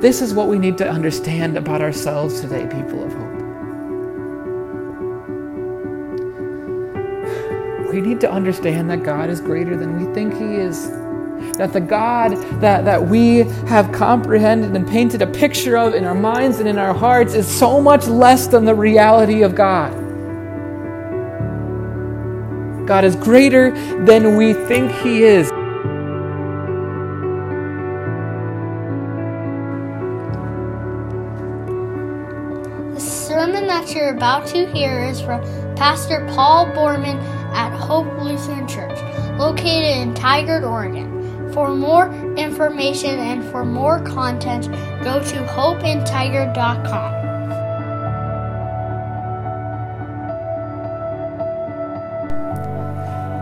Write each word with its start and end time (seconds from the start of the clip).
This 0.00 0.22
is 0.22 0.32
what 0.32 0.48
we 0.48 0.58
need 0.58 0.78
to 0.78 0.88
understand 0.88 1.58
about 1.58 1.82
ourselves 1.82 2.40
today, 2.40 2.66
people 2.66 3.04
of 3.04 3.12
hope. 3.12 3.52
We 7.92 8.00
need 8.00 8.20
to 8.22 8.30
understand 8.30 8.88
that 8.90 9.02
God 9.02 9.28
is 9.28 9.42
greater 9.42 9.76
than 9.76 9.98
we 9.98 10.14
think 10.14 10.32
He 10.32 10.54
is. 10.56 10.90
That 11.58 11.74
the 11.74 11.82
God 11.82 12.32
that, 12.62 12.86
that 12.86 13.02
we 13.02 13.40
have 13.68 13.92
comprehended 13.92 14.74
and 14.74 14.88
painted 14.88 15.20
a 15.20 15.26
picture 15.26 15.76
of 15.76 15.94
in 15.94 16.04
our 16.04 16.14
minds 16.14 16.60
and 16.60 16.68
in 16.68 16.78
our 16.78 16.94
hearts 16.94 17.34
is 17.34 17.46
so 17.46 17.78
much 17.78 18.06
less 18.06 18.46
than 18.46 18.64
the 18.64 18.74
reality 18.74 19.42
of 19.42 19.54
God. 19.54 19.92
God 22.86 23.04
is 23.04 23.16
greater 23.16 23.72
than 24.06 24.36
we 24.36 24.54
think 24.54 24.90
He 24.92 25.24
is. 25.24 25.50
About 34.20 34.46
to 34.48 34.70
hear 34.70 35.02
is 35.02 35.18
from 35.18 35.40
Pastor 35.76 36.26
Paul 36.34 36.66
Borman 36.66 37.18
at 37.54 37.74
Hope 37.74 38.04
Lutheran 38.22 38.68
Church, 38.68 38.98
located 39.38 39.96
in 39.96 40.12
Tigard, 40.12 40.62
Oregon. 40.62 41.50
For 41.54 41.70
more 41.74 42.12
information 42.36 43.18
and 43.18 43.42
for 43.50 43.64
more 43.64 43.98
content, 44.02 44.66
go 45.02 45.24
to 45.24 45.36
hopeintigard.com. 45.46 47.06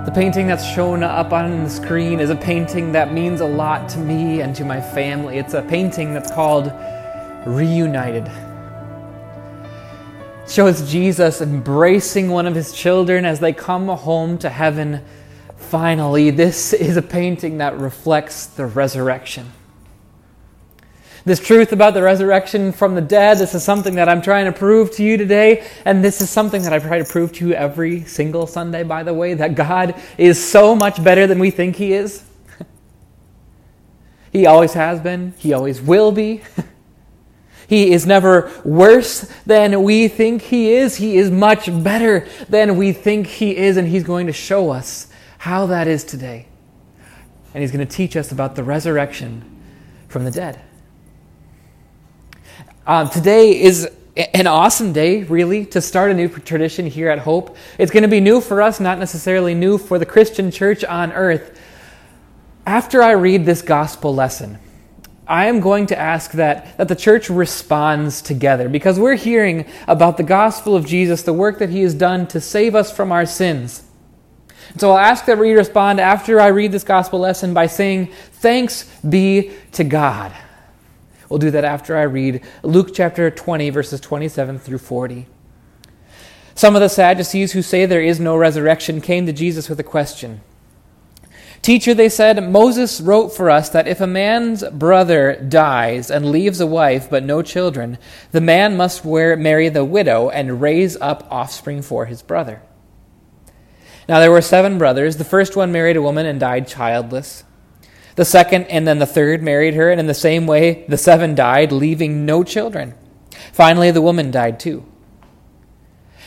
The 0.04 0.12
painting 0.12 0.46
that's 0.46 0.64
shown 0.64 1.02
up 1.02 1.32
on 1.32 1.64
the 1.64 1.70
screen 1.70 2.20
is 2.20 2.30
a 2.30 2.36
painting 2.36 2.92
that 2.92 3.12
means 3.12 3.40
a 3.40 3.46
lot 3.46 3.88
to 3.88 3.98
me 3.98 4.42
and 4.42 4.54
to 4.54 4.64
my 4.64 4.80
family. 4.80 5.38
It's 5.38 5.54
a 5.54 5.62
painting 5.62 6.14
that's 6.14 6.30
called 6.30 6.72
Reunited. 7.44 8.30
Shows 10.48 10.90
Jesus 10.90 11.42
embracing 11.42 12.30
one 12.30 12.46
of 12.46 12.54
his 12.54 12.72
children 12.72 13.26
as 13.26 13.38
they 13.38 13.52
come 13.52 13.88
home 13.88 14.38
to 14.38 14.48
heaven. 14.48 15.04
Finally, 15.58 16.30
this 16.30 16.72
is 16.72 16.96
a 16.96 17.02
painting 17.02 17.58
that 17.58 17.76
reflects 17.76 18.46
the 18.46 18.64
resurrection. 18.64 19.52
This 21.26 21.38
truth 21.38 21.72
about 21.72 21.92
the 21.92 22.02
resurrection 22.02 22.72
from 22.72 22.94
the 22.94 23.02
dead, 23.02 23.36
this 23.36 23.54
is 23.54 23.62
something 23.62 23.96
that 23.96 24.08
I'm 24.08 24.22
trying 24.22 24.46
to 24.46 24.52
prove 24.52 24.90
to 24.92 25.04
you 25.04 25.18
today. 25.18 25.68
And 25.84 26.02
this 26.02 26.22
is 26.22 26.30
something 26.30 26.62
that 26.62 26.72
I 26.72 26.78
try 26.78 26.96
to 26.96 27.04
prove 27.04 27.34
to 27.34 27.48
you 27.48 27.52
every 27.52 28.04
single 28.04 28.46
Sunday, 28.46 28.84
by 28.84 29.02
the 29.02 29.12
way, 29.12 29.34
that 29.34 29.54
God 29.54 30.00
is 30.16 30.42
so 30.42 30.74
much 30.74 31.04
better 31.04 31.26
than 31.26 31.38
we 31.38 31.50
think 31.50 31.76
He 31.76 31.92
is. 31.92 32.24
he 34.32 34.46
always 34.46 34.72
has 34.72 34.98
been, 35.00 35.34
He 35.36 35.52
always 35.52 35.82
will 35.82 36.10
be. 36.10 36.40
He 37.68 37.92
is 37.92 38.06
never 38.06 38.50
worse 38.64 39.30
than 39.44 39.82
we 39.82 40.08
think 40.08 40.40
He 40.40 40.72
is. 40.72 40.96
He 40.96 41.18
is 41.18 41.30
much 41.30 41.66
better 41.84 42.26
than 42.48 42.78
we 42.78 42.92
think 42.92 43.26
He 43.26 43.54
is, 43.54 43.76
and 43.76 43.86
He's 43.86 44.04
going 44.04 44.26
to 44.26 44.32
show 44.32 44.70
us 44.70 45.06
how 45.36 45.66
that 45.66 45.86
is 45.86 46.02
today. 46.02 46.48
And 47.52 47.62
He's 47.62 47.70
going 47.70 47.86
to 47.86 47.94
teach 47.94 48.16
us 48.16 48.32
about 48.32 48.56
the 48.56 48.64
resurrection 48.64 49.44
from 50.08 50.24
the 50.24 50.30
dead. 50.30 50.62
Um, 52.86 53.10
today 53.10 53.60
is 53.60 53.86
an 54.16 54.46
awesome 54.46 54.94
day, 54.94 55.24
really, 55.24 55.66
to 55.66 55.82
start 55.82 56.10
a 56.10 56.14
new 56.14 56.30
tradition 56.30 56.86
here 56.86 57.10
at 57.10 57.18
Hope. 57.18 57.54
It's 57.76 57.92
going 57.92 58.02
to 58.02 58.08
be 58.08 58.20
new 58.20 58.40
for 58.40 58.62
us, 58.62 58.80
not 58.80 58.98
necessarily 58.98 59.54
new 59.54 59.76
for 59.76 59.98
the 59.98 60.06
Christian 60.06 60.50
church 60.50 60.84
on 60.84 61.12
earth. 61.12 61.60
After 62.64 63.02
I 63.02 63.10
read 63.10 63.44
this 63.44 63.60
gospel 63.60 64.14
lesson, 64.14 64.58
I 65.28 65.46
am 65.46 65.60
going 65.60 65.86
to 65.86 65.98
ask 65.98 66.32
that, 66.32 66.78
that 66.78 66.88
the 66.88 66.96
church 66.96 67.28
responds 67.28 68.22
together 68.22 68.68
because 68.68 68.98
we're 68.98 69.14
hearing 69.14 69.66
about 69.86 70.16
the 70.16 70.22
gospel 70.22 70.74
of 70.74 70.86
Jesus, 70.86 71.22
the 71.22 71.34
work 71.34 71.58
that 71.58 71.68
he 71.68 71.82
has 71.82 71.92
done 71.92 72.26
to 72.28 72.40
save 72.40 72.74
us 72.74 72.90
from 72.90 73.12
our 73.12 73.26
sins. 73.26 73.82
And 74.70 74.80
so 74.80 74.90
I'll 74.90 74.98
ask 74.98 75.26
that 75.26 75.38
we 75.38 75.52
respond 75.52 76.00
after 76.00 76.40
I 76.40 76.46
read 76.48 76.72
this 76.72 76.84
gospel 76.84 77.18
lesson 77.20 77.52
by 77.52 77.66
saying, 77.66 78.06
Thanks 78.32 78.84
be 79.00 79.52
to 79.72 79.84
God. 79.84 80.32
We'll 81.28 81.38
do 81.38 81.50
that 81.50 81.64
after 81.64 81.96
I 81.96 82.02
read 82.02 82.42
Luke 82.62 82.94
chapter 82.94 83.30
20, 83.30 83.68
verses 83.70 84.00
27 84.00 84.58
through 84.58 84.78
40. 84.78 85.26
Some 86.54 86.74
of 86.74 86.80
the 86.80 86.88
Sadducees 86.88 87.52
who 87.52 87.62
say 87.62 87.84
there 87.84 88.02
is 88.02 88.18
no 88.18 88.34
resurrection 88.36 89.00
came 89.00 89.26
to 89.26 89.32
Jesus 89.32 89.68
with 89.68 89.78
a 89.78 89.84
question. 89.84 90.40
Teacher, 91.62 91.92
they 91.92 92.08
said, 92.08 92.50
Moses 92.50 93.00
wrote 93.00 93.28
for 93.28 93.50
us 93.50 93.68
that 93.70 93.88
if 93.88 94.00
a 94.00 94.06
man's 94.06 94.64
brother 94.70 95.34
dies 95.36 96.10
and 96.10 96.30
leaves 96.30 96.60
a 96.60 96.66
wife 96.66 97.10
but 97.10 97.24
no 97.24 97.42
children, 97.42 97.98
the 98.30 98.40
man 98.40 98.76
must 98.76 99.04
wear, 99.04 99.36
marry 99.36 99.68
the 99.68 99.84
widow 99.84 100.30
and 100.30 100.60
raise 100.60 100.96
up 100.96 101.26
offspring 101.30 101.82
for 101.82 102.06
his 102.06 102.22
brother. 102.22 102.62
Now 104.08 104.20
there 104.20 104.30
were 104.30 104.40
seven 104.40 104.78
brothers. 104.78 105.16
The 105.16 105.24
first 105.24 105.56
one 105.56 105.72
married 105.72 105.96
a 105.96 106.02
woman 106.02 106.26
and 106.26 106.40
died 106.40 106.68
childless. 106.68 107.44
The 108.14 108.24
second 108.24 108.64
and 108.64 108.86
then 108.86 108.98
the 108.98 109.06
third 109.06 109.42
married 109.42 109.74
her, 109.74 109.90
and 109.90 110.00
in 110.00 110.06
the 110.06 110.14
same 110.14 110.46
way 110.46 110.84
the 110.88 110.96
seven 110.96 111.34
died, 111.34 111.70
leaving 111.70 112.24
no 112.24 112.42
children. 112.42 112.94
Finally, 113.52 113.90
the 113.90 114.02
woman 114.02 114.30
died 114.30 114.58
too. 114.58 114.84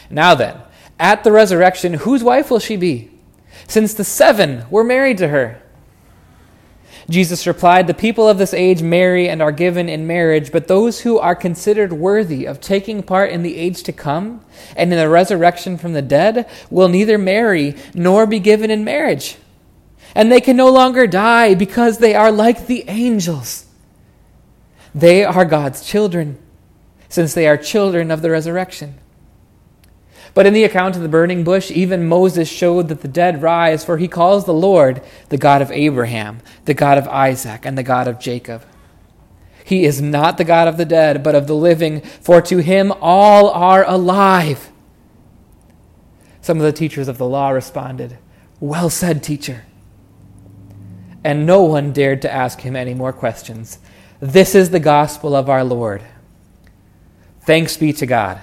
Now 0.09 0.36
then, 0.36 0.58
at 1.00 1.24
the 1.24 1.31
resurrection, 1.31 1.96
whose 1.96 2.24
wife 2.24 2.52
will 2.52 2.59
she 2.59 2.78
be? 2.78 3.10
Since 3.71 3.93
the 3.93 4.03
seven 4.03 4.65
were 4.69 4.83
married 4.83 5.17
to 5.17 5.29
her. 5.29 5.61
Jesus 7.09 7.47
replied, 7.47 7.87
The 7.87 7.93
people 7.93 8.27
of 8.27 8.37
this 8.37 8.53
age 8.53 8.81
marry 8.81 9.29
and 9.29 9.41
are 9.41 9.53
given 9.53 9.87
in 9.87 10.05
marriage, 10.05 10.51
but 10.51 10.67
those 10.67 10.99
who 10.99 11.17
are 11.17 11.35
considered 11.35 11.93
worthy 11.93 12.45
of 12.45 12.59
taking 12.59 13.01
part 13.01 13.31
in 13.31 13.43
the 13.43 13.55
age 13.55 13.83
to 13.83 13.93
come 13.93 14.43
and 14.75 14.91
in 14.91 14.99
the 14.99 15.07
resurrection 15.07 15.77
from 15.77 15.93
the 15.93 16.01
dead 16.01 16.49
will 16.69 16.89
neither 16.89 17.17
marry 17.17 17.77
nor 17.93 18.25
be 18.25 18.39
given 18.39 18.69
in 18.69 18.83
marriage. 18.83 19.37
And 20.15 20.29
they 20.29 20.41
can 20.41 20.57
no 20.57 20.69
longer 20.69 21.07
die 21.07 21.55
because 21.55 21.99
they 21.99 22.13
are 22.13 22.31
like 22.31 22.67
the 22.67 22.83
angels. 22.89 23.67
They 24.93 25.23
are 25.23 25.45
God's 25.45 25.85
children, 25.85 26.38
since 27.07 27.33
they 27.33 27.47
are 27.47 27.55
children 27.55 28.11
of 28.11 28.21
the 28.21 28.31
resurrection. 28.31 28.95
But 30.34 30.46
in 30.46 30.53
the 30.53 30.64
account 30.64 30.96
of 30.96 31.02
the 31.02 31.09
burning 31.09 31.44
bush, 31.44 31.72
even 31.72 32.08
Moses 32.08 32.47
showed 32.47 32.88
that 32.88 33.02
the 33.02 33.08
dead 33.08 33.42
rise, 33.42 33.84
for 33.84 33.97
he 33.97 34.08
calls 34.08 34.46
the 34.46 34.53
Lord 34.53 35.02
the 35.30 35.38
God 35.38 35.62
of 35.62 35.72
Abraham, 35.72 36.40
the 36.66 36.74
God 36.74 36.97
of 36.97 37.08
Isaac, 37.08 37.66
and 37.66 37.78
the 37.78 37.84
God 37.84 38.08
of 38.08 38.19
Jacob. 38.19 38.64
He 39.66 39.84
is 39.84 40.02
not 40.02 40.38
the 40.38 40.44
God 40.44 40.68
of 40.68 40.78
the 40.78 40.86
dead, 40.86 41.24
but 41.24 41.36
of 41.36 41.47
the 41.47 41.56
living, 41.56 42.02
for 42.02 42.42
to 42.44 42.59
him 42.59 42.94
all 43.02 43.50
are 43.50 43.84
alive. 43.88 44.72
Some 46.42 46.58
of 46.58 46.63
the 46.63 46.72
teachers 46.72 47.08
of 47.08 47.18
the 47.18 47.28
law 47.28 47.50
responded, 47.50 48.18
Well 48.59 48.90
said, 48.90 49.22
teacher. 49.24 49.66
And 51.24 51.46
no 51.46 51.63
one 51.63 51.92
dared 51.92 52.22
to 52.24 52.34
ask 52.34 52.62
him 52.62 52.75
any 52.75 52.94
more 52.94 53.13
questions. 53.13 53.80
This 54.19 54.56
is 54.56 54.69
the 54.69 54.80
gospel 54.80 55.36
of 55.36 55.50
our 55.50 55.63
Lord. 55.63 56.02
Thanks 57.42 57.78
be 57.78 57.94
to 57.94 58.06
God. 58.06 58.42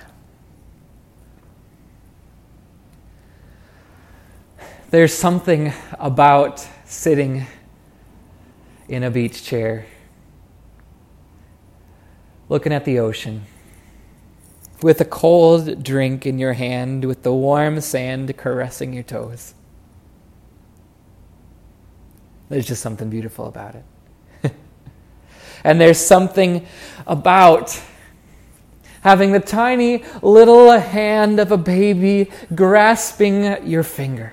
There's 4.91 5.13
something 5.13 5.75
about 5.99 6.67
sitting 6.87 7.47
in 8.89 9.03
a 9.03 9.11
beach 9.11 9.45
chair, 9.45 9.85
looking 12.49 12.73
at 12.73 12.87
the 12.87 12.99
ocean, 12.99 13.45
with 14.81 14.99
a 15.03 15.05
cold 15.05 15.83
drink 15.83 16.25
in 16.25 16.39
your 16.39 16.55
hand, 16.55 17.05
with 17.05 17.23
the 17.23 17.35
warm 17.35 17.83
sand 17.83 18.35
caressing 18.39 18.95
your 18.95 19.03
toes. 19.03 19.53
There's 22.49 22.67
just 22.67 22.81
something 22.81 23.11
beautiful 23.11 23.45
about 23.45 23.75
it. 23.75 24.55
and 25.65 25.79
there's 25.79 25.99
something 26.01 26.67
about 27.07 27.79
having 29.03 29.33
the 29.33 29.41
tiny 29.41 30.03
little 30.23 30.71
hand 30.81 31.41
of 31.41 31.53
a 31.53 31.59
baby 31.59 32.31
grasping 32.55 33.69
your 33.69 33.83
finger. 33.83 34.33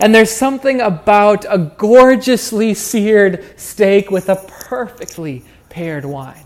And 0.00 0.14
there's 0.14 0.30
something 0.30 0.80
about 0.80 1.44
a 1.48 1.58
gorgeously 1.58 2.74
seared 2.74 3.58
steak 3.58 4.10
with 4.10 4.28
a 4.28 4.36
perfectly 4.36 5.44
paired 5.68 6.04
wine. 6.04 6.44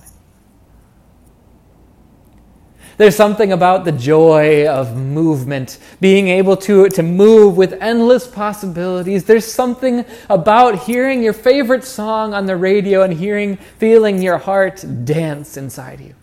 There's 2.99 3.17
something 3.17 3.53
about 3.53 3.85
the 3.85 3.93
joy 3.93 4.67
of 4.69 4.97
movement, 4.97 5.79
being 6.01 6.29
able 6.29 6.57
to, 6.59 6.89
to 6.91 7.03
move 7.03 7.57
with 7.57 7.73
endless 7.81 8.27
possibilities. 8.27 9.25
There's 9.25 9.51
something 9.51 10.05
about 10.29 10.85
hearing 10.85 11.23
your 11.23 11.33
favorite 11.33 11.85
song 11.85 12.35
on 12.35 12.47
the 12.47 12.57
radio 12.57 13.03
and 13.03 13.13
hearing, 13.13 13.57
feeling 13.57 14.23
your 14.23 14.39
heart 14.39 14.85
dance 15.05 15.57
inside 15.57 16.01
you. 16.01 16.15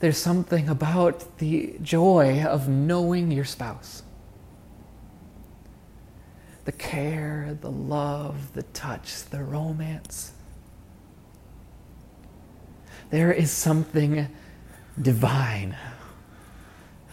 There's 0.00 0.18
something 0.18 0.68
about 0.68 1.38
the 1.38 1.76
joy 1.82 2.44
of 2.44 2.68
knowing 2.68 3.30
your 3.30 3.44
spouse. 3.44 4.02
the 6.66 6.72
care, 6.72 7.56
the 7.60 7.70
love, 7.70 8.52
the 8.52 8.64
touch, 8.64 9.24
the 9.26 9.42
romance. 9.42 10.32
There 13.10 13.32
is 13.32 13.52
something 13.52 14.26
divine 15.00 15.76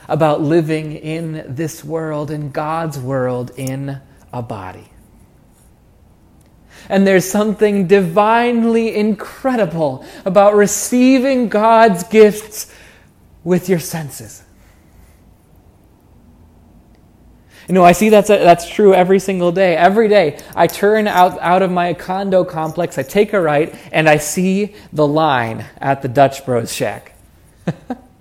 about 0.10 0.42
living 0.42 0.94
in 0.94 1.46
this 1.48 1.84
world, 1.84 2.32
in 2.32 2.50
God's 2.50 2.98
world, 2.98 3.52
in 3.56 4.02
a 4.34 4.42
body. 4.42 4.90
And 6.90 7.06
there's 7.08 7.30
something 7.30 7.88
divinely 7.88 8.96
incredible 8.96 10.06
about 10.26 10.56
receiving 10.56 11.50
God's 11.50 12.04
gifts 12.04 12.74
with 13.44 13.70
your 13.70 13.80
senses. 13.80 14.44
You 17.68 17.74
know, 17.74 17.84
I 17.84 17.94
see 17.94 18.10
that's, 18.10 18.28
that's 18.28 18.70
true 18.70 18.94
every 18.94 19.20
single 19.20 19.52
day. 19.52 19.76
Every 19.76 20.10
day, 20.10 20.40
I 20.56 20.68
turn 20.68 21.08
out, 21.08 21.40
out 21.40 21.62
of 21.62 21.72
my 21.72 21.94
condo 21.94 22.44
complex, 22.44 22.98
I 22.98 23.04
take 23.04 23.32
a 23.32 23.40
right, 23.40 23.74
and 23.92 24.10
I 24.10 24.18
see 24.18 24.76
the 24.92 25.08
line 25.08 25.66
at 25.78 26.02
the 26.02 26.10
Dutch 26.10 26.46
Bros 26.46 26.74
shack. 26.74 27.16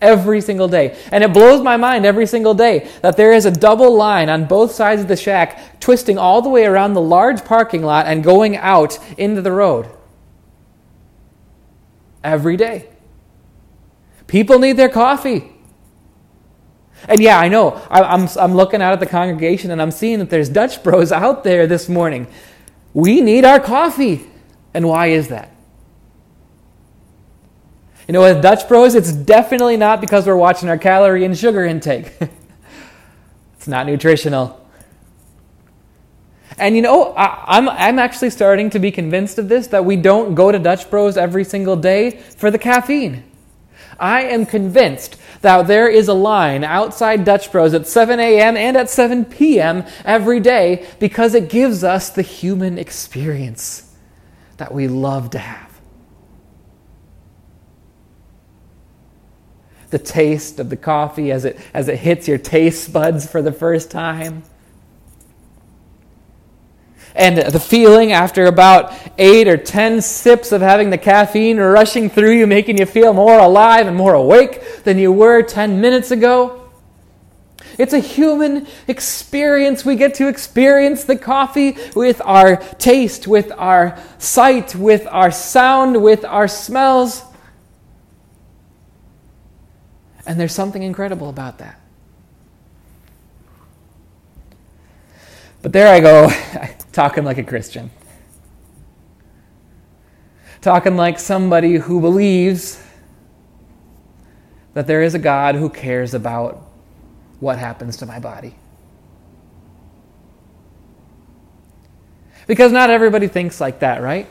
every 0.00 0.40
single 0.40 0.68
day. 0.68 0.96
And 1.12 1.22
it 1.22 1.32
blows 1.32 1.62
my 1.62 1.76
mind 1.76 2.06
every 2.06 2.26
single 2.26 2.54
day 2.54 2.88
that 3.02 3.16
there 3.16 3.32
is 3.32 3.46
a 3.46 3.50
double 3.50 3.94
line 3.94 4.28
on 4.28 4.46
both 4.46 4.72
sides 4.72 5.02
of 5.02 5.08
the 5.08 5.16
shack, 5.16 5.80
twisting 5.80 6.18
all 6.18 6.42
the 6.42 6.48
way 6.48 6.64
around 6.64 6.94
the 6.94 7.00
large 7.00 7.44
parking 7.44 7.82
lot 7.82 8.06
and 8.06 8.24
going 8.24 8.56
out 8.56 8.98
into 9.18 9.42
the 9.42 9.52
road. 9.52 9.88
Every 12.22 12.56
day. 12.56 12.88
People 14.26 14.58
need 14.58 14.76
their 14.76 14.88
coffee. 14.88 15.52
And 17.08 17.20
yeah, 17.20 17.38
I 17.38 17.48
know. 17.48 17.80
I'm, 17.90 18.28
I'm 18.38 18.54
looking 18.54 18.82
out 18.82 18.92
at 18.92 19.00
the 19.00 19.06
congregation 19.06 19.70
and 19.70 19.80
I'm 19.80 19.90
seeing 19.90 20.18
that 20.18 20.30
there's 20.30 20.48
Dutch 20.48 20.82
Bros 20.82 21.12
out 21.12 21.44
there 21.44 21.66
this 21.66 21.88
morning. 21.88 22.26
We 22.92 23.20
need 23.20 23.44
our 23.44 23.58
coffee. 23.58 24.26
And 24.74 24.86
why 24.86 25.08
is 25.08 25.28
that? 25.28 25.50
You 28.10 28.14
know, 28.14 28.22
with 28.22 28.42
Dutch 28.42 28.66
Bros, 28.66 28.96
it's 28.96 29.12
definitely 29.12 29.76
not 29.76 30.00
because 30.00 30.26
we're 30.26 30.34
watching 30.34 30.68
our 30.68 30.76
calorie 30.76 31.24
and 31.24 31.38
sugar 31.38 31.64
intake. 31.64 32.12
it's 33.54 33.68
not 33.68 33.86
nutritional. 33.86 34.60
And 36.58 36.74
you 36.74 36.82
know, 36.82 37.12
I, 37.12 37.56
am 37.56 37.68
I'm, 37.68 37.76
I'm 37.78 37.98
actually 38.00 38.30
starting 38.30 38.68
to 38.70 38.80
be 38.80 38.90
convinced 38.90 39.38
of 39.38 39.48
this 39.48 39.68
that 39.68 39.84
we 39.84 39.94
don't 39.94 40.34
go 40.34 40.50
to 40.50 40.58
Dutch 40.58 40.90
Bros 40.90 41.16
every 41.16 41.44
single 41.44 41.76
day 41.76 42.10
for 42.10 42.50
the 42.50 42.58
caffeine. 42.58 43.22
I 44.00 44.22
am 44.22 44.44
convinced 44.44 45.16
that 45.42 45.68
there 45.68 45.88
is 45.88 46.08
a 46.08 46.12
line 46.12 46.64
outside 46.64 47.24
Dutch 47.24 47.52
Bros 47.52 47.74
at 47.74 47.86
7 47.86 48.18
a.m. 48.18 48.56
and 48.56 48.76
at 48.76 48.90
7 48.90 49.24
p.m. 49.24 49.84
every 50.04 50.40
day 50.40 50.84
because 50.98 51.36
it 51.36 51.48
gives 51.48 51.84
us 51.84 52.10
the 52.10 52.22
human 52.22 52.76
experience 52.76 53.94
that 54.56 54.74
we 54.74 54.88
love 54.88 55.30
to 55.30 55.38
have. 55.38 55.69
The 59.90 59.98
taste 59.98 60.58
of 60.60 60.70
the 60.70 60.76
coffee 60.76 61.30
as 61.30 61.44
it, 61.44 61.58
as 61.74 61.88
it 61.88 61.98
hits 61.98 62.26
your 62.28 62.38
taste 62.38 62.92
buds 62.92 63.30
for 63.30 63.42
the 63.42 63.52
first 63.52 63.90
time. 63.90 64.42
And 67.14 67.38
the 67.38 67.60
feeling 67.60 68.12
after 68.12 68.46
about 68.46 68.92
eight 69.18 69.48
or 69.48 69.56
ten 69.56 70.00
sips 70.00 70.52
of 70.52 70.60
having 70.60 70.90
the 70.90 70.98
caffeine 70.98 71.58
rushing 71.58 72.08
through 72.08 72.32
you, 72.32 72.46
making 72.46 72.78
you 72.78 72.86
feel 72.86 73.12
more 73.12 73.38
alive 73.38 73.86
and 73.86 73.96
more 73.96 74.14
awake 74.14 74.84
than 74.84 74.96
you 74.96 75.10
were 75.10 75.42
10 75.42 75.80
minutes 75.80 76.12
ago. 76.12 76.70
It's 77.78 77.92
a 77.92 77.98
human 77.98 78.66
experience. 78.86 79.84
We 79.84 79.96
get 79.96 80.14
to 80.16 80.28
experience 80.28 81.04
the 81.04 81.16
coffee 81.16 81.78
with 81.96 82.20
our 82.24 82.56
taste, 82.56 83.26
with 83.26 83.50
our 83.56 83.98
sight, 84.18 84.74
with 84.74 85.06
our 85.10 85.30
sound, 85.30 86.02
with 86.02 86.24
our 86.24 86.46
smells. 86.46 87.22
And 90.30 90.38
there's 90.38 90.54
something 90.54 90.84
incredible 90.84 91.28
about 91.28 91.58
that. 91.58 91.80
But 95.60 95.72
there 95.72 95.92
I 95.92 95.98
go, 95.98 96.30
talking 96.92 97.24
like 97.24 97.38
a 97.38 97.42
Christian. 97.42 97.90
Talking 100.60 100.96
like 100.96 101.18
somebody 101.18 101.78
who 101.78 102.00
believes 102.00 102.80
that 104.74 104.86
there 104.86 105.02
is 105.02 105.16
a 105.16 105.18
God 105.18 105.56
who 105.56 105.68
cares 105.68 106.14
about 106.14 106.64
what 107.40 107.58
happens 107.58 107.96
to 107.96 108.06
my 108.06 108.20
body. 108.20 108.54
Because 112.46 112.70
not 112.70 112.88
everybody 112.88 113.26
thinks 113.26 113.60
like 113.60 113.80
that, 113.80 114.00
right? 114.00 114.28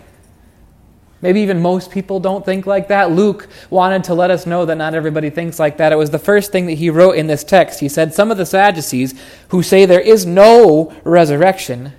Maybe 1.22 1.42
even 1.42 1.62
most 1.62 1.92
people 1.92 2.20
don't 2.20 2.46
think 2.46 2.66
like 2.66 2.88
that. 2.88 3.12
Luke 3.12 3.50
wanted 3.70 4.06
to 4.06 4.14
let 4.14 4.32
us 4.32 4.46
know 4.46 4.66
that 4.66 4.76
not 4.76 4.94
everybody 4.94 5.30
thinks 5.30 5.60
like 5.60 5.78
that. 5.78 5.92
It 5.92 5.98
was 5.98 6.12
the 6.12 6.20
first 6.20 6.52
thing 6.52 6.66
that 6.68 6.74
he 6.74 6.90
wrote 6.90 7.18
in 7.18 7.28
this 7.28 7.44
text. 7.44 7.80
He 7.82 7.90
said, 7.90 8.14
Some 8.14 8.32
of 8.32 8.38
the 8.38 8.46
Sadducees 8.46 9.20
who 9.50 9.62
say 9.62 9.86
there 9.86 10.00
is 10.00 10.26
no 10.26 10.94
resurrection 11.04 11.94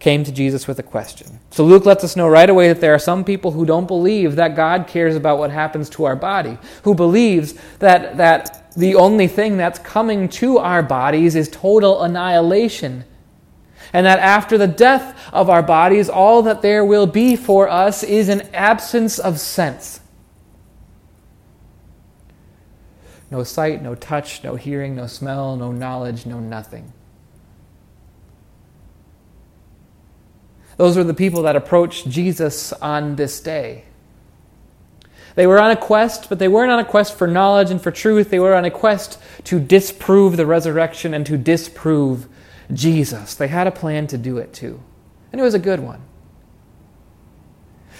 came 0.00 0.24
to 0.24 0.32
Jesus 0.32 0.66
with 0.66 0.78
a 0.78 0.82
question. 0.82 1.40
So 1.50 1.64
Luke 1.64 1.86
lets 1.86 2.04
us 2.04 2.16
know 2.16 2.28
right 2.28 2.50
away 2.50 2.68
that 2.68 2.80
there 2.80 2.94
are 2.94 2.98
some 2.98 3.24
people 3.24 3.52
who 3.52 3.64
don't 3.64 3.86
believe 3.86 4.36
that 4.36 4.56
God 4.56 4.86
cares 4.86 5.16
about 5.16 5.38
what 5.38 5.50
happens 5.50 5.88
to 5.90 6.04
our 6.04 6.16
body, 6.16 6.58
who 6.82 6.94
believes 6.94 7.54
that, 7.78 8.16
that 8.16 8.72
the 8.76 8.96
only 8.96 9.26
thing 9.26 9.56
that's 9.56 9.78
coming 9.78 10.28
to 10.28 10.58
our 10.58 10.82
bodies 10.82 11.34
is 11.34 11.48
total 11.48 12.02
annihilation 12.02 13.04
and 13.96 14.04
that 14.04 14.18
after 14.18 14.58
the 14.58 14.66
death 14.66 15.18
of 15.32 15.48
our 15.48 15.62
bodies, 15.62 16.10
all 16.10 16.42
that 16.42 16.60
there 16.60 16.84
will 16.84 17.06
be 17.06 17.34
for 17.34 17.66
us 17.66 18.02
is 18.02 18.28
an 18.28 18.42
absence 18.52 19.18
of 19.18 19.40
sense. 19.40 20.00
No 23.30 23.42
sight, 23.42 23.82
no 23.82 23.94
touch, 23.94 24.44
no 24.44 24.56
hearing, 24.56 24.96
no 24.96 25.06
smell, 25.06 25.56
no 25.56 25.72
knowledge, 25.72 26.26
no 26.26 26.38
nothing. 26.38 26.92
Those 30.76 30.98
were 30.98 31.04
the 31.04 31.14
people 31.14 31.44
that 31.44 31.56
approached 31.56 32.06
Jesus 32.06 32.74
on 32.74 33.16
this 33.16 33.40
day. 33.40 33.86
They 35.36 35.46
were 35.46 35.58
on 35.58 35.70
a 35.70 35.76
quest, 35.76 36.28
but 36.28 36.38
they 36.38 36.48
weren't 36.48 36.70
on 36.70 36.80
a 36.80 36.84
quest 36.84 37.16
for 37.16 37.26
knowledge 37.26 37.70
and 37.70 37.80
for 37.80 37.90
truth. 37.90 38.28
They 38.28 38.40
were 38.40 38.54
on 38.54 38.66
a 38.66 38.70
quest 38.70 39.18
to 39.44 39.58
disprove 39.58 40.36
the 40.36 40.44
resurrection 40.44 41.14
and 41.14 41.24
to 41.24 41.38
disprove 41.38 42.28
Jesus. 42.72 43.34
They 43.34 43.48
had 43.48 43.66
a 43.66 43.70
plan 43.70 44.06
to 44.08 44.18
do 44.18 44.38
it 44.38 44.52
too, 44.52 44.80
and 45.32 45.40
it 45.40 45.44
was 45.44 45.54
a 45.54 45.58
good 45.58 45.80
one. 45.80 46.00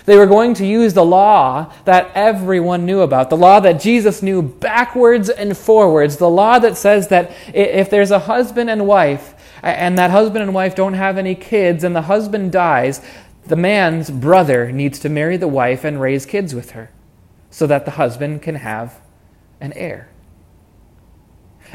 They 0.07 0.17
were 0.17 0.27
going 0.27 0.55
to 0.55 0.67
use 0.67 0.95
the 0.95 1.05
law 1.05 1.73
that 1.85 2.13
everyone 2.15 2.87
knew 2.87 3.01
about, 3.01 3.29
the 3.29 3.37
law 3.37 3.59
that 3.61 3.81
Jesus 3.81 4.23
knew 4.23 4.41
backwards 4.41 5.29
and 5.29 5.57
forwards, 5.57 6.17
the 6.17 6.31
law 6.31 6.61
that 6.61 6.77
says 6.77 7.09
that 7.09 7.33
if 7.53 7.91
there's 7.91 8.13
a 8.13 8.21
husband 8.21 8.71
and 8.71 8.87
wife, 8.87 9.35
and 9.63 9.99
that 9.99 10.13
husband 10.13 10.45
and 10.45 10.55
wife 10.55 10.77
don't 10.77 10.95
have 10.95 11.19
any 11.19 11.35
kids, 11.35 11.83
and 11.83 11.95
the 11.95 12.03
husband 12.03 12.53
dies, 12.53 13.05
the 13.47 13.57
man's 13.57 14.09
brother 14.09 14.71
needs 14.71 15.01
to 15.01 15.09
marry 15.09 15.37
the 15.37 15.49
wife 15.49 15.83
and 15.83 16.01
raise 16.01 16.25
kids 16.25 16.55
with 16.55 16.71
her 16.71 16.91
so 17.51 17.67
that 17.67 17.85
the 17.85 17.93
husband 17.93 18.43
can 18.43 18.57
have 18.57 19.01
an 19.61 19.73
heir. 19.73 20.09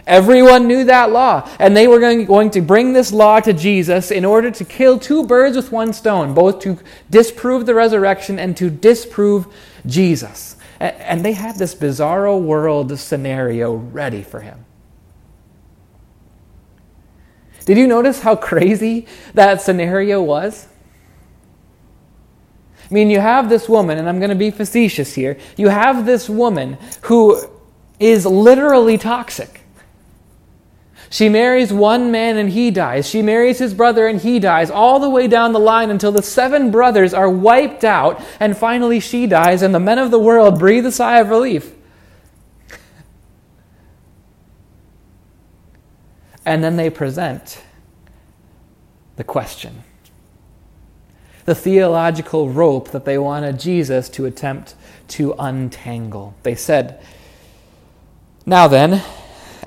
Everyone 0.07 0.67
knew 0.67 0.83
that 0.85 1.11
law, 1.11 1.47
and 1.59 1.77
they 1.77 1.87
were 1.87 1.99
going, 1.99 2.49
to 2.51 2.61
bring 2.61 2.93
this 2.93 3.11
law 3.11 3.39
to 3.39 3.53
Jesus 3.53 4.09
in 4.11 4.25
order 4.25 4.49
to 4.51 4.65
kill 4.65 4.97
two 4.97 5.25
birds 5.25 5.55
with 5.55 5.71
one 5.71 5.93
stone, 5.93 6.33
both 6.33 6.59
to 6.61 6.79
disprove 7.09 7.65
the 7.65 7.75
resurrection 7.75 8.39
and 8.39 8.57
to 8.57 8.69
disprove 8.69 9.47
Jesus. 9.85 10.55
And 10.79 11.23
they 11.23 11.33
had 11.33 11.57
this 11.57 11.75
bizarro 11.75 12.41
world 12.41 12.97
scenario 12.97 13.75
ready 13.75 14.23
for 14.23 14.39
him. 14.39 14.65
Did 17.65 17.77
you 17.77 17.85
notice 17.85 18.21
how 18.21 18.35
crazy 18.35 19.05
that 19.35 19.61
scenario 19.61 20.23
was? 20.23 20.67
I 22.89 22.93
mean, 22.93 23.09
you 23.09 23.19
have 23.19 23.47
this 23.47 23.69
woman, 23.69 23.99
and 23.99 24.09
I'm 24.09 24.17
going 24.19 24.31
to 24.31 24.35
be 24.35 24.51
facetious 24.51 25.13
here. 25.13 25.37
You 25.55 25.69
have 25.69 26.05
this 26.05 26.27
woman 26.27 26.77
who 27.03 27.41
is 27.99 28.25
literally 28.25 28.97
toxic. 28.97 29.60
She 31.11 31.27
marries 31.27 31.73
one 31.73 32.09
man 32.09 32.37
and 32.37 32.49
he 32.49 32.71
dies. 32.71 33.05
She 33.07 33.21
marries 33.21 33.59
his 33.59 33.73
brother 33.73 34.07
and 34.07 34.21
he 34.21 34.39
dies, 34.39 34.71
all 34.71 34.97
the 34.97 35.09
way 35.09 35.27
down 35.27 35.51
the 35.51 35.59
line 35.59 35.91
until 35.91 36.13
the 36.13 36.23
seven 36.23 36.71
brothers 36.71 37.13
are 37.13 37.29
wiped 37.29 37.83
out, 37.83 38.23
and 38.39 38.57
finally 38.57 39.01
she 39.01 39.27
dies, 39.27 39.61
and 39.61 39.75
the 39.75 39.79
men 39.79 39.99
of 39.99 40.09
the 40.09 40.17
world 40.17 40.57
breathe 40.57 40.85
a 40.85 40.91
sigh 40.91 41.19
of 41.19 41.29
relief. 41.29 41.73
And 46.45 46.63
then 46.63 46.77
they 46.77 46.89
present 46.89 47.61
the 49.17 49.25
question 49.25 49.83
the 51.43 51.55
theological 51.55 52.49
rope 52.49 52.91
that 52.91 53.03
they 53.03 53.17
wanted 53.17 53.59
Jesus 53.59 54.07
to 54.07 54.25
attempt 54.25 54.75
to 55.09 55.33
untangle. 55.39 56.35
They 56.43 56.55
said, 56.55 57.01
Now 58.45 58.67
then, 58.67 59.03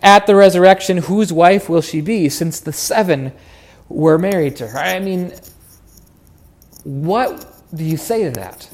at 0.04 0.26
the 0.26 0.36
resurrection, 0.36 0.98
whose 0.98 1.32
wife 1.32 1.68
will 1.68 1.80
she 1.80 2.00
be 2.00 2.28
since 2.28 2.60
the 2.60 2.72
seven 2.72 3.32
were 3.88 4.18
married 4.18 4.54
to 4.56 4.68
her? 4.68 4.78
I 4.78 5.00
mean, 5.00 5.32
what 6.84 7.50
do 7.74 7.82
you 7.82 7.96
say 7.96 8.24
to 8.24 8.30
that? 8.32 8.70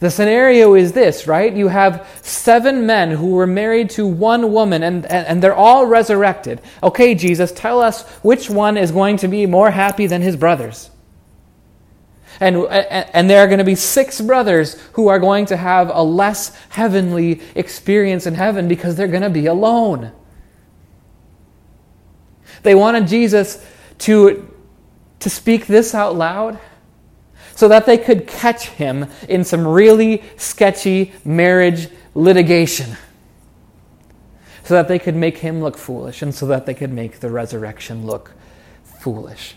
The 0.00 0.10
scenario 0.10 0.74
is 0.74 0.92
this, 0.92 1.26
right? 1.26 1.54
You 1.54 1.68
have 1.68 2.06
seven 2.20 2.84
men 2.84 3.12
who 3.12 3.30
were 3.30 3.46
married 3.46 3.90
to 3.90 4.06
one 4.06 4.52
woman 4.52 4.82
and, 4.82 5.06
and, 5.06 5.26
and, 5.26 5.42
they're 5.42 5.54
all 5.54 5.86
resurrected. 5.86 6.60
Okay, 6.82 7.14
Jesus, 7.14 7.52
tell 7.52 7.80
us 7.80 8.06
which 8.18 8.50
one 8.50 8.76
is 8.76 8.90
going 8.90 9.16
to 9.18 9.28
be 9.28 9.46
more 9.46 9.70
happy 9.70 10.06
than 10.06 10.20
his 10.20 10.36
brothers. 10.36 10.90
And, 12.40 12.56
and 12.66 13.30
there 13.30 13.40
are 13.40 13.46
going 13.46 13.58
to 13.58 13.64
be 13.64 13.74
six 13.74 14.20
brothers 14.20 14.80
who 14.94 15.08
are 15.08 15.18
going 15.18 15.46
to 15.46 15.56
have 15.56 15.90
a 15.92 16.02
less 16.02 16.54
heavenly 16.70 17.40
experience 17.54 18.26
in 18.26 18.34
heaven 18.34 18.68
because 18.68 18.96
they're 18.96 19.08
going 19.08 19.22
to 19.22 19.30
be 19.30 19.46
alone. 19.46 20.12
They 22.62 22.74
wanted 22.74 23.06
Jesus 23.06 23.64
to, 23.98 24.50
to 25.20 25.30
speak 25.30 25.66
this 25.66 25.94
out 25.94 26.16
loud 26.16 26.58
so 27.54 27.68
that 27.68 27.86
they 27.86 27.98
could 27.98 28.26
catch 28.26 28.68
him 28.68 29.06
in 29.28 29.44
some 29.44 29.66
really 29.66 30.22
sketchy 30.36 31.12
marriage 31.24 31.88
litigation. 32.14 32.96
So 34.64 34.74
that 34.74 34.88
they 34.88 34.98
could 34.98 35.14
make 35.14 35.38
him 35.38 35.60
look 35.60 35.76
foolish 35.76 36.22
and 36.22 36.34
so 36.34 36.46
that 36.46 36.66
they 36.66 36.74
could 36.74 36.90
make 36.90 37.20
the 37.20 37.30
resurrection 37.30 38.06
look 38.06 38.32
foolish. 38.82 39.54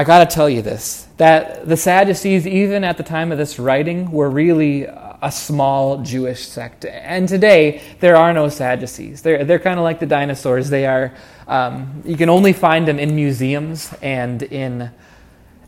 I 0.00 0.04
got 0.04 0.30
to 0.30 0.34
tell 0.34 0.48
you 0.48 0.62
this 0.62 1.06
that 1.18 1.68
the 1.68 1.76
Sadducees, 1.76 2.46
even 2.46 2.84
at 2.84 2.96
the 2.96 3.02
time 3.02 3.32
of 3.32 3.36
this 3.36 3.58
writing, 3.58 4.10
were 4.10 4.30
really 4.30 4.84
a 4.84 5.30
small 5.30 6.02
Jewish 6.02 6.48
sect. 6.48 6.86
And 6.86 7.28
today, 7.28 7.82
there 8.00 8.16
are 8.16 8.32
no 8.32 8.48
Sadducees. 8.48 9.20
They're, 9.20 9.44
they're 9.44 9.58
kind 9.58 9.78
of 9.78 9.84
like 9.84 10.00
the 10.00 10.06
dinosaurs. 10.06 10.70
They 10.70 10.86
are, 10.86 11.12
um, 11.46 12.02
you 12.06 12.16
can 12.16 12.30
only 12.30 12.54
find 12.54 12.88
them 12.88 12.98
in 12.98 13.14
museums 13.14 13.92
and 14.00 14.42
in 14.42 14.90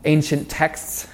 ancient 0.03 0.49
texts. 0.49 1.07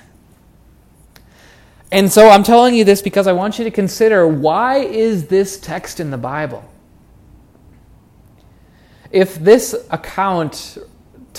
And 1.92 2.10
so 2.10 2.30
I'm 2.30 2.44
telling 2.44 2.74
you 2.74 2.86
this 2.86 3.02
because 3.02 3.28
I 3.28 3.34
want 3.34 3.60
you 3.60 3.66
to 3.66 3.72
consider 3.72 4.26
why 4.30 4.78
is 4.78 5.28
this 5.28 5.60
text 5.60 6.00
in 6.00 6.10
the 6.10 6.18
Bible? 6.18 6.64
If 9.12 9.36
this 9.36 9.76
account 9.92 10.78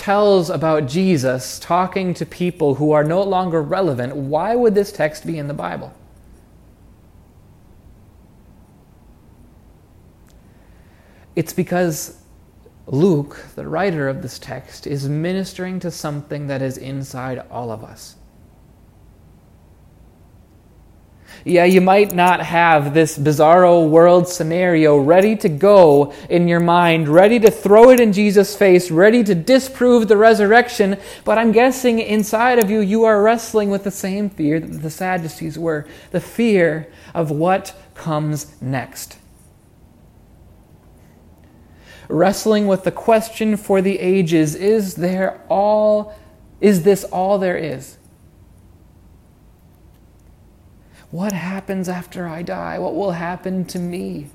tells 0.01 0.49
about 0.49 0.87
Jesus 0.87 1.59
talking 1.59 2.15
to 2.15 2.25
people 2.25 2.73
who 2.73 2.91
are 2.91 3.03
no 3.03 3.21
longer 3.21 3.61
relevant, 3.61 4.15
why 4.15 4.55
would 4.55 4.73
this 4.73 4.91
text 4.91 5.27
be 5.27 5.37
in 5.37 5.47
the 5.47 5.53
Bible? 5.53 5.93
It's 11.35 11.53
because 11.53 12.19
Luke, 12.87 13.45
the 13.53 13.67
writer 13.67 14.09
of 14.09 14.23
this 14.23 14.39
text, 14.39 14.87
is 14.87 15.07
ministering 15.07 15.79
to 15.81 15.91
something 15.91 16.47
that 16.47 16.63
is 16.63 16.79
inside 16.79 17.37
all 17.51 17.69
of 17.69 17.83
us. 17.83 18.15
Yeah, 21.43 21.65
you 21.65 21.81
might 21.81 22.13
not 22.13 22.41
have 22.41 22.93
this 22.93 23.17
bizarro 23.17 23.89
world 23.89 24.27
scenario 24.27 24.97
ready 24.97 25.35
to 25.37 25.49
go 25.49 26.13
in 26.29 26.47
your 26.47 26.59
mind, 26.59 27.09
ready 27.09 27.39
to 27.39 27.49
throw 27.49 27.89
it 27.89 27.99
in 27.99 28.13
Jesus' 28.13 28.55
face, 28.55 28.91
ready 28.91 29.23
to 29.23 29.33
disprove 29.33 30.07
the 30.07 30.17
resurrection, 30.17 30.97
but 31.23 31.39
I'm 31.39 31.51
guessing 31.51 31.99
inside 31.99 32.59
of 32.59 32.69
you, 32.69 32.79
you 32.79 33.05
are 33.05 33.23
wrestling 33.23 33.71
with 33.71 33.83
the 33.83 33.91
same 33.91 34.29
fear 34.29 34.59
that 34.59 34.81
the 34.83 34.91
Sadducees 34.91 35.57
were 35.57 35.87
the 36.11 36.21
fear 36.21 36.91
of 37.15 37.31
what 37.31 37.73
comes 37.95 38.61
next. 38.61 39.17
Wrestling 42.07 42.67
with 42.67 42.83
the 42.83 42.91
question 42.91 43.57
for 43.57 43.81
the 43.81 43.97
ages 43.97 44.53
is 44.53 44.95
there 44.95 45.41
all, 45.49 46.13
is 46.59 46.83
this 46.83 47.03
all 47.05 47.39
there 47.39 47.57
is? 47.57 47.97
What 51.11 51.33
happens 51.33 51.89
after 51.89 52.27
I 52.27 52.41
die? 52.41 52.79
What 52.79 52.95
will 52.95 53.11
happen 53.11 53.65
to 53.65 53.79
me? 53.79 54.27